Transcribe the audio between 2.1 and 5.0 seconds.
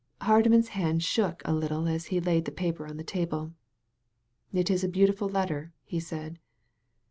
laid the paper on the table. "It is a